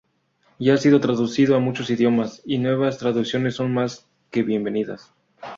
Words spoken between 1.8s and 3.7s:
idiomas, y nuevas traducciones